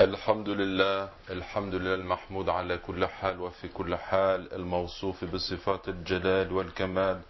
الحمد 0.00 0.48
لله 0.48 1.08
الحمد 1.30 1.74
لله 1.74 1.94
المحمود 1.94 2.48
على 2.48 2.78
كل 2.78 3.06
حال 3.06 3.40
وفي 3.40 3.68
كل 3.68 3.96
حال 3.96 4.52
الموصوف 4.54 5.24
بصفات 5.24 5.88
الجلال 5.88 6.52
والكمال 6.52 7.20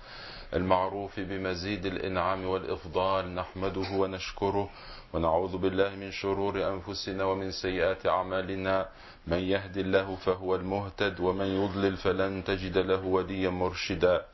المعروف 0.54 1.20
بمزيد 1.20 1.86
الإنعام 1.86 2.44
والإفضال 2.46 3.34
نحمده 3.34 3.88
ونشكره 3.90 4.70
ونعوذ 5.12 5.56
بالله 5.56 5.90
من 5.96 6.10
شرور 6.12 6.54
أنفسنا 6.74 7.24
ومن 7.24 7.50
سيئات 7.52 8.06
أعمالنا. 8.06 8.88
من 9.26 9.38
يهد 9.38 9.76
الله 9.76 10.16
فهو 10.16 10.54
المهتد 10.56 11.20
ومن 11.20 11.46
يضلل 11.46 11.96
فلن 11.96 12.44
تجد 12.44 12.78
له 12.78 13.04
وليا 13.04 13.50
مرشدا. 13.50 14.24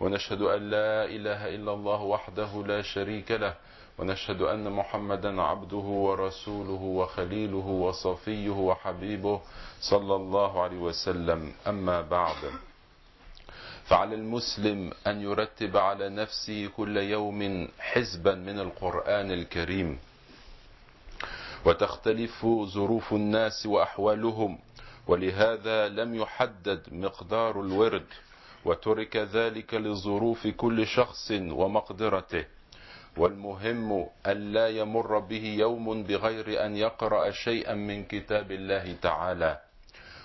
ونشهد 0.00 0.42
أن 0.42 0.70
لا 0.70 1.04
إله 1.04 1.54
إلا 1.54 1.72
الله 1.72 2.00
وحده 2.02 2.64
لا 2.66 2.82
شريك 2.82 3.30
له 3.30 3.54
ونشهد 3.98 4.42
أن 4.42 4.72
محمدا 4.72 5.42
عبده 5.42 5.76
ورسوله 6.06 6.82
وخليله 6.82 7.66
وصفيه 7.66 8.50
وحبيبه 8.50 9.40
صلى 9.80 10.14
الله 10.16 10.62
عليه 10.62 10.78
وسلم. 10.78 11.52
أما 11.66 12.00
بعد 12.00 12.42
فعلى 13.84 14.14
المسلم 14.14 14.92
أن 15.06 15.20
يرتب 15.20 15.76
على 15.76 16.08
نفسه 16.08 16.70
كل 16.76 16.96
يوم 16.96 17.68
حزبا 17.78 18.34
من 18.34 18.58
القرآن 18.60 19.30
الكريم 19.30 19.98
وتختلف 21.64 22.46
ظروف 22.64 23.12
الناس 23.12 23.66
وأحوالهم 23.66 24.58
ولهذا 25.06 25.88
لم 25.88 26.14
يحدد 26.14 26.80
مقدار 26.92 27.60
الورد. 27.60 28.06
وترك 28.64 29.16
ذلك 29.16 29.74
لظروف 29.74 30.46
كل 30.46 30.86
شخص 30.86 31.30
ومقدرته. 31.30 32.44
والمهم 33.16 34.06
ألا 34.26 34.68
يمر 34.68 35.18
به 35.18 35.44
يوم 35.58 36.02
بغير 36.02 36.66
أن 36.66 36.76
يقرأ 36.76 37.30
شيئا 37.30 37.74
من 37.74 38.04
كتاب 38.04 38.52
الله 38.52 38.96
تعالى. 39.02 39.60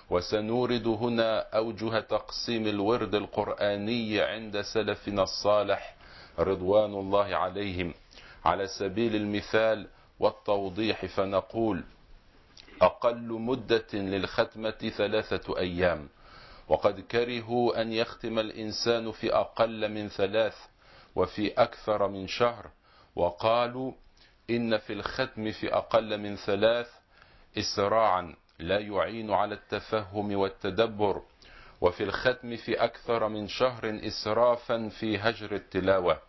وسنورد 0.10 0.88
هنا 0.88 1.40
أوجه 1.54 2.00
تقسيم 2.00 2.68
الورد 2.68 3.16
القرآني 3.16 4.22
عند 4.22 4.62
سلفنا 4.62 5.24
الصالح 5.24 5.96
رضوان 6.40 6.94
الله 6.94 7.36
عليهم. 7.36 7.94
على 8.46 8.68
سبيل 8.68 9.16
المثال 9.16 9.88
والتوضيح 10.20 11.06
فنقول 11.06 11.84
أقل 12.82 13.28
مدة 13.28 13.94
للختمة 13.94 14.92
ثلاثة 14.98 15.58
أيام. 15.60 16.10
وقد 16.70 17.00
كرهوا 17.00 17.82
أن 17.82 17.92
يختم 17.94 18.40
الإنسان 18.40 19.12
في 19.12 19.34
أقل 19.36 19.92
من 19.92 20.10
ثلاث 20.10 20.56
وفي 21.16 21.54
أكثر 21.54 22.08
من 22.08 22.28
شهر. 22.28 22.70
وقالوا 23.16 23.92
إن 24.50 24.78
في 24.78 24.94
الختم 24.94 25.52
في 25.52 25.74
أقل 25.74 26.18
من 26.18 26.36
ثلاث 26.36 26.88
إسراعا 27.58 28.36
لا 28.60 28.80
يعين 28.80 29.32
على 29.32 29.56
التفهم 29.56 30.36
والتدبر 30.36 31.22
وفي 31.82 32.04
الختم 32.04 32.56
في 32.56 32.84
أكثر 32.84 33.28
من 33.28 33.48
شهر 33.48 34.00
إسرافا 34.08 34.90
في 34.90 35.18
هجر 35.18 35.56
التلاوة. 35.56 36.20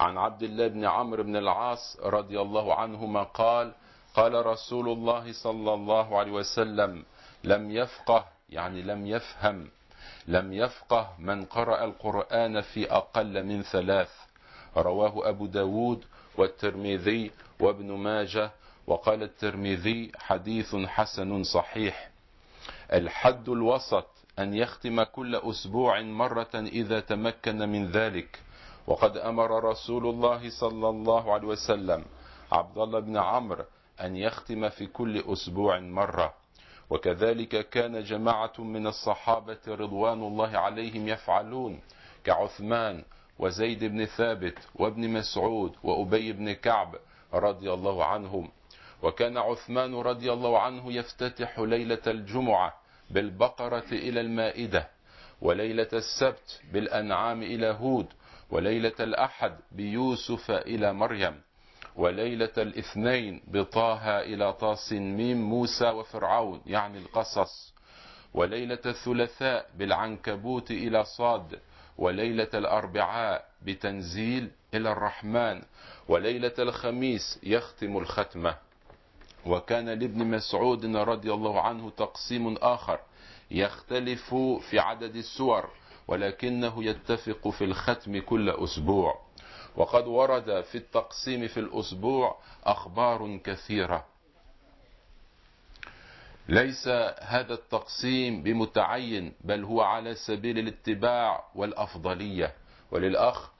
عن 0.00 0.18
عبد 0.18 0.42
الله 0.42 0.66
بن 0.68 0.84
عمرو 0.84 1.22
بن 1.22 1.36
العاص 1.36 1.96
رضي 2.02 2.40
الله 2.40 2.74
عنهما 2.74 3.22
قال 3.22 3.72
قال 4.14 4.46
رسول 4.46 4.88
الله 4.88 5.32
صلى 5.32 5.74
الله 5.74 6.18
عليه 6.18 6.32
وسلم 6.32 7.04
لم 7.44 7.70
يفقه 7.70 8.33
يعني 8.48 8.82
لم 8.82 9.06
يفهم 9.06 9.68
لم 10.28 10.52
يفقه 10.52 11.08
من 11.18 11.44
قرأ 11.44 11.84
القرآن 11.84 12.60
في 12.60 12.90
أقل 12.92 13.44
من 13.44 13.62
ثلاث. 13.62 14.10
رواه 14.76 15.28
أبو 15.28 15.46
داود 15.46 16.04
والترمذي 16.36 17.30
وابن 17.60 17.92
ماجه 17.92 18.50
وقال 18.86 19.22
الترمذي 19.22 20.12
حديث 20.18 20.76
حسن 20.76 21.42
صحيح. 21.44 22.10
الحد 22.92 23.48
الوسط 23.48 24.06
أن 24.38 24.54
يختم 24.54 25.02
كل 25.02 25.36
أسبوع 25.36 26.00
مرة 26.02 26.54
إذا 26.54 27.00
تمكن 27.00 27.58
من 27.58 27.86
ذلك. 27.90 28.40
وقد 28.86 29.16
أمر 29.16 29.64
رسول 29.64 30.06
الله 30.06 30.50
صلى 30.60 30.88
الله 30.88 31.32
عليه 31.32 31.46
وسلم 31.48 32.04
عبد 32.52 32.78
الله 32.78 33.00
بن 33.00 33.16
عمرو 33.16 33.64
أن 34.00 34.16
يختم 34.16 34.68
في 34.68 34.86
كل 34.86 35.32
أسبوع 35.32 35.80
مرة. 35.80 36.34
وكذلك 36.90 37.68
كان 37.68 38.04
جماعة 38.04 38.52
من 38.58 38.86
الصحابة 38.86 39.58
رضوان 39.68 40.22
الله 40.22 40.58
عليهم 40.58 41.08
يفعلون 41.08 41.80
كعثمان 42.24 43.04
وزيد 43.38 43.84
بن 43.84 44.04
ثابت 44.04 44.58
وابن 44.74 45.08
مسعود 45.08 45.72
وأبي 45.82 46.32
بن 46.32 46.52
كعب 46.52 46.94
رضي 47.34 47.72
الله 47.72 48.04
عنهم. 48.04 48.50
وكان 49.02 49.36
عثمان 49.36 49.94
رضي 49.94 50.32
الله 50.32 50.58
عنه 50.58 50.92
يفتتح 50.92 51.58
ليلة 51.58 52.02
الجمعة 52.06 52.74
بالبقرة 53.10 53.84
إلى 53.92 54.20
المائدة 54.20 54.88
وليلة 55.40 55.88
السبت 55.92 56.60
بالأنعام 56.72 57.42
إلى 57.42 57.66
هود 57.66 58.06
وليلة 58.50 58.92
الأحد 59.00 59.56
بيوسف 59.72 60.50
إلى 60.50 60.92
مريم. 60.92 61.40
وليلة 61.96 62.52
الاثنين 62.58 63.42
بطه 63.46 64.20
إلى 64.20 64.52
طاس 64.52 64.92
ميم 64.92 65.42
موسى 65.42 65.84
وفرعون 65.90 66.60
يعني 66.66 66.98
القصص. 66.98 67.74
وليلة 68.34 68.78
الثلاثاء 68.86 69.66
بالعنكبوت 69.78 70.70
إلى 70.70 71.04
صاد. 71.04 71.60
وليلة 71.98 72.48
الأربعاء 72.54 73.44
بتنزيل 73.62 74.50
إلى 74.74 74.92
الرحمن. 74.92 75.62
وليلة 76.08 76.52
الخميس 76.58 77.38
يختم 77.42 77.98
الختمة. 77.98 78.56
وكان 79.46 79.88
لابن 79.88 80.26
مسعود 80.26 80.96
رضي 80.96 81.32
الله 81.32 81.60
عنه 81.60 81.90
تقسيم 81.90 82.56
آخر 82.56 82.98
يختلف 83.50 84.34
في 84.70 84.78
عدد 84.78 85.16
السور 85.16 85.68
ولكنه 86.08 86.84
يتفق 86.84 87.48
في 87.48 87.64
الختم 87.64 88.20
كل 88.20 88.50
أسبوع. 88.50 89.23
وقد 89.76 90.06
ورد 90.06 90.60
في 90.60 90.74
التقسيم 90.78 91.48
في 91.48 91.60
الأسبوع 91.60 92.38
أخبار 92.64 93.36
كثيرة. 93.36 94.04
ليس 96.48 96.88
هذا 97.20 97.54
التقسيم 97.54 98.42
بمتعين 98.42 99.32
بل 99.40 99.64
هو 99.64 99.80
على 99.80 100.14
سبيل 100.14 100.58
الاتباع 100.58 101.44
والأفضلية. 101.54 102.54
وللأخ 102.90 103.50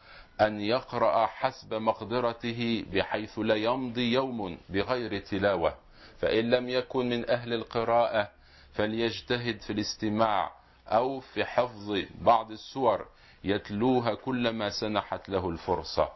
أن 0.41 0.61
يقرأ 0.61 1.27
حسب 1.27 1.75
مقدرته 1.75 2.85
بحيث 2.93 3.39
لا 3.39 3.55
يمضي 3.55 4.13
يوم 4.13 4.59
بغير 4.69 5.19
تلاوة. 5.19 5.75
فإن 6.19 6.51
لم 6.51 6.69
يكن 6.69 7.09
من 7.09 7.31
أهل 7.31 7.53
القراءة 7.53 8.31
فليجتهد 8.73 9.61
في 9.61 9.73
الاستماع 9.73 10.53
أو 10.89 11.21
في 11.21 11.45
حفظ 11.45 11.99
بعض 12.21 12.51
السور 12.51 13.07
يتلوها 13.44 14.15
كلما 14.15 14.71
سنحت 14.71 15.28
له 15.28 15.50
الفرصة. 15.50 16.09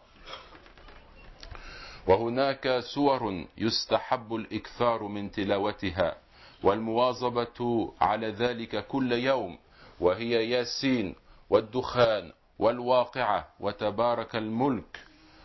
وهناك 2.06 2.78
سور 2.94 3.44
يستحب 3.59 4.34
الإكثار 4.34 5.03
من 5.03 5.31
تلاوتها 5.31 6.17
والمواظبة 6.62 7.93
على 8.00 8.31
ذلك 8.31 8.87
كل 8.87 9.12
يوم 9.12 9.59
وهي 10.00 10.50
ياسين 10.50 11.15
والدخان 11.50 12.33
والواقعة 12.59 13.49
وتبارك 13.61 14.37
الملك 14.37 15.00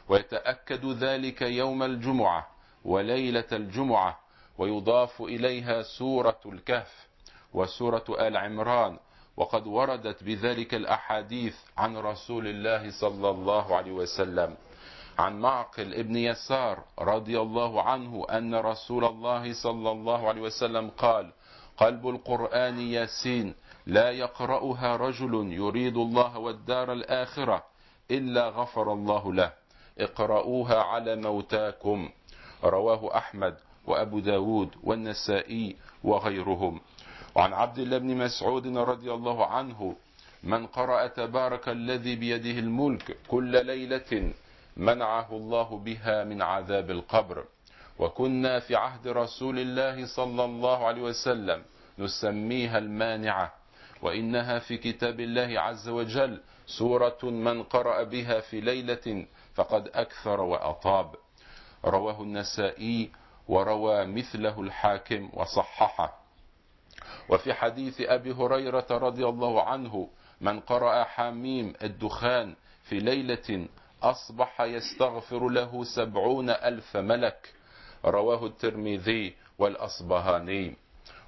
ويتأكد 0.10 0.86
ذلك 0.86 1.42
يوم 1.42 1.84
الجمعة 1.84 2.48
وليلة 2.86 3.48
الجمعة 3.52 4.20
ويضاف 4.58 5.22
إليها 5.22 5.82
سورة 5.82 6.40
الكهف 6.46 7.08
وسورة 7.54 8.04
آل 8.10 8.38
عمران 8.38 8.98
وقد 9.38 9.68
وردت 9.68 10.24
بذلك 10.24 10.74
الأحاديث 10.74 11.56
عن 11.78 11.98
رسول 11.98 12.48
الله 12.48 12.92
صلى 12.92 13.30
الله 13.30 13.76
عليه 13.76 13.92
وسلم. 13.92 14.56
عن 15.20 15.40
معقل 15.40 15.94
ابن 15.94 16.16
يسار 16.16 16.84
رضي 17.00 17.42
الله 17.42 17.82
عنه 17.82 18.26
أن 18.30 18.56
رسول 18.56 19.06
الله 19.06 19.54
صلى 19.54 19.92
الله 19.92 20.28
عليه 20.28 20.42
وسلم 20.42 20.90
قال 20.90 21.32
قلب 21.78 22.08
القرآن 22.08 22.80
ياسين 22.80 23.54
لا 23.86 24.12
يقرأها 24.12 24.96
رجل 24.96 25.54
يريد 25.54 25.98
الله 25.98 26.38
والدار 26.38 26.94
الآخرة 26.94 27.64
إلا 28.12 28.50
غفر 28.50 28.94
الله 28.94 29.34
له. 29.34 29.54
اقرأوها 30.00 30.84
على 30.84 31.16
موتاكم. 31.16 32.10
رواه 32.64 33.18
أحمد 33.18 33.56
وأبو 33.86 34.20
داود 34.20 34.70
والنسائي 34.84 35.76
وغيرهم. 36.04 36.82
وعن 37.36 37.54
عبد 37.54 37.78
الله 37.80 37.98
بن 37.98 38.18
مسعود 38.18 38.68
رضي 38.78 39.14
الله 39.14 39.46
عنه 39.46 39.96
من 40.44 40.68
قرأ 40.68 41.08
تبارك 41.08 41.70
الذي 41.70 42.16
بيده 42.16 42.60
الملك 42.60 43.18
كل 43.28 43.66
ليلة 43.66 44.34
منعه 44.78 45.28
الله 45.32 45.78
بها 45.78 46.24
من 46.24 46.42
عذاب 46.42 46.92
القبر. 46.92 47.46
وكنا 48.00 48.60
في 48.60 48.76
عهد 48.76 49.08
رسول 49.08 49.60
الله 49.60 50.06
صلى 50.06 50.46
الله 50.46 50.86
عليه 50.88 51.02
وسلم 51.02 51.62
نسميها 52.00 52.78
المانعة 52.78 53.54
وإنها 54.02 54.60
في 54.60 54.78
كتاب 54.78 55.20
الله 55.20 55.60
عز 55.60 55.90
وجل 55.90 56.42
سورة 56.68 57.18
من 57.24 57.64
قرأ 57.64 58.04
بها 58.04 58.40
في 58.40 58.62
ليلة 58.62 59.26
فقد 59.56 59.88
أكثر 59.94 60.42
وأطاب 60.42 61.16
رواه 61.86 62.22
النسائي 62.22 63.12
وروى 63.48 64.06
مثله 64.06 64.62
الحاكم 64.62 65.30
وصححه. 65.34 66.23
وفي 67.30 67.54
حديث 67.54 68.02
أبي 68.02 68.32
هريرة 68.34 68.88
رضي 68.92 69.26
الله 69.28 69.64
عنه 69.64 70.08
من 70.42 70.60
قرأ 70.60 71.04
حميم 71.04 71.74
الدخان 71.84 72.56
في 72.84 73.00
ليلة 73.00 73.68
أصبح 74.04 74.62
يستغفر 74.62 75.50
له 75.50 75.84
سبعون 75.84 76.50
ألف 76.50 76.98
ملك. 76.98 77.54
رواه 78.06 78.46
الترمذي 78.46 79.34
والأصبهاني. 79.60 80.76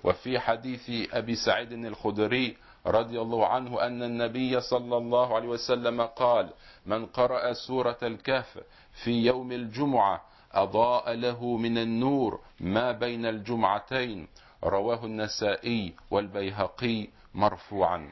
وفي 0.04 0.40
حديث 0.40 1.14
أبي 1.14 1.36
سعيد 1.36 1.72
الخدري 1.72 2.58
رضي 2.88 3.22
الله 3.22 3.48
عنه 3.48 3.82
أن 3.82 4.04
النبي 4.04 4.62
صلى 4.62 4.98
الله 4.98 5.36
عليه 5.36 5.48
وسلم 5.48 6.02
قال 6.02 6.50
من 6.86 7.06
قرأ 7.06 7.54
سورة 7.54 7.98
الكهف 8.04 8.60
في 9.04 9.12
يوم 9.26 9.52
الجمعة 9.52 10.22
أضاء 10.54 11.14
له 11.14 11.58
من 11.58 11.78
النور 11.78 12.40
ما 12.60 12.92
بين 12.92 13.26
الجمعتين 13.26 14.28
رواه 14.66 15.06
النسائي 15.06 15.94
والبيهقي 16.12 17.08
مرفوعا. 17.34 18.12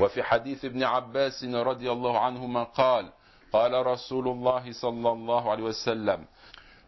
وفي 0.00 0.22
حديث 0.22 0.64
ابن 0.64 0.82
عباس 0.82 1.44
رضي 1.44 1.92
الله 1.92 2.18
عنهما 2.18 2.62
قال 2.64 3.12
قال 3.52 3.86
رسول 3.86 4.28
الله 4.28 4.72
صلى 4.72 5.12
الله 5.12 5.50
عليه 5.50 5.62
وسلم 5.62 6.24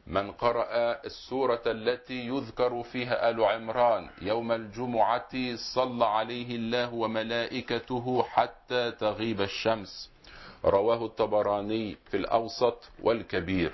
من 0.06 0.32
قرأ 0.32 0.66
السورة 1.04 1.62
التي 1.66 2.26
يذكر 2.26 2.82
فيها 2.82 3.30
آل 3.30 3.44
عمران 3.44 4.08
يوم 4.22 4.52
الجمعة 4.52 5.56
صلى 5.74 6.04
عليه 6.04 6.56
الله 6.56 6.94
وملائكته 6.94 8.22
حتى 8.22 8.90
تغيب 8.90 9.40
الشمس. 9.40 10.10
رواه 10.64 11.04
الطبراني 11.04 11.96
في 12.10 12.16
الأوسط 12.16 12.78
والكبير. 13.02 13.72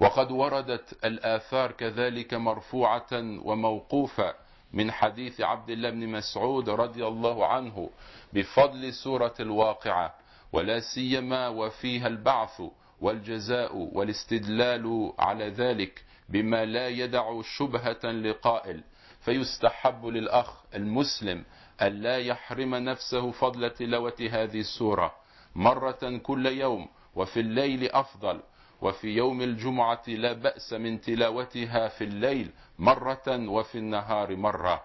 وقد 0.00 0.30
وردت 0.30 1.04
الآثار 1.04 1.72
كذلك 1.72 2.34
مرفوعة 2.34 3.08
وموقوفة 3.44 4.34
من 4.72 4.90
حديث 4.92 5.40
عبد 5.40 5.70
الله 5.70 5.90
بن 5.90 6.08
مسعود 6.08 6.68
رضي 6.70 7.06
الله 7.06 7.46
عنه 7.46 7.90
بفضل 8.32 8.92
سورة 8.92 9.34
الواقعة 9.40 10.14
ولا 10.52 10.80
سيما 10.80 11.48
وفيها 11.48 12.06
البعث 12.06 12.62
والجزاء 13.00 13.76
والاستدلال 13.76 15.12
على 15.18 15.48
ذلك 15.48 16.04
بما 16.28 16.64
لا 16.64 16.88
يدع 16.88 17.42
شبهة 17.42 18.04
لقائل 18.04 18.82
فيستحب 19.20 20.06
للأخ 20.06 20.52
المسلم 20.74 21.44
ألا 21.82 22.18
يحرم 22.18 22.74
نفسه 22.74 23.30
فضل 23.30 23.70
تلاوة 23.70 24.28
هذه 24.30 24.60
السورة 24.60 25.14
مرة 25.54 26.18
كل 26.22 26.46
يوم 26.46 26.88
وفي 27.14 27.40
الليل 27.40 27.90
أفضل 27.92 28.40
وفي 28.82 29.08
يوم 29.08 29.42
الجمعة 29.42 30.02
لا 30.08 30.32
بأس 30.32 30.72
من 30.72 31.00
تلاوتها 31.00 31.88
في 31.88 32.04
الليل 32.04 32.50
مرة 32.78 33.28
وفي 33.28 33.78
النهار 33.78 34.36
مرة. 34.36 34.84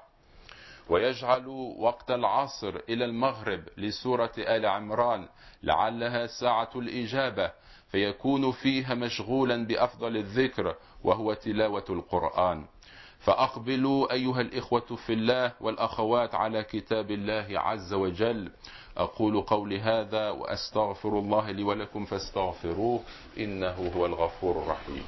ويجعل 0.90 1.48
وقت 1.78 2.12
العصر 2.12 2.76
إلى 2.90 3.06
المغرب 3.06 3.64
لسورة 3.78 4.32
آل 4.38 4.66
عمران 4.66 5.28
لعلها 5.64 6.28
ساعة 6.28 6.70
الإجابة 6.76 7.52
فيكون 7.92 8.52
فيها 8.52 8.94
مشغولا 8.94 9.66
بأفضل 9.68 10.18
الذكر 10.18 10.76
وهو 11.04 11.34
تلاوة 11.34 11.86
القرآن. 11.90 12.66
فأقبلوا 13.24 14.14
أيها 14.14 14.42
الإخوة 14.42 14.96
في 15.06 15.14
الله 15.14 15.52
والأخوات 15.62 16.36
على 16.36 16.64
كتاب 16.64 17.12
الله 17.12 17.60
عز 17.60 17.94
وجل. 17.94 18.52
أقول 18.98 19.42
قولي 19.42 19.80
هذا 19.80 20.30
وأستغفر 20.30 21.10
الله 21.20 21.52
لي 21.52 21.64
ولكم 21.64 22.06
فاستغفروه 22.06 23.00
إنه 23.38 23.92
هو 23.96 24.06
الغفور 24.06 24.64
الرحيم. 24.64 25.02